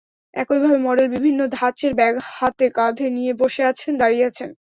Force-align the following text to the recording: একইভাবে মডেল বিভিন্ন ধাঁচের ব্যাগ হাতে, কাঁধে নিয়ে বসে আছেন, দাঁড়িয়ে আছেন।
একইভাবে 0.33 0.77
মডেল 0.79 1.07
বিভিন্ন 1.15 1.39
ধাঁচের 1.51 1.91
ব্যাগ 1.95 2.15
হাতে, 2.29 2.65
কাঁধে 2.75 3.07
নিয়ে 3.09 3.33
বসে 3.41 3.61
আছেন, 3.65 3.91
দাঁড়িয়ে 3.97 4.27
আছেন। 4.29 4.49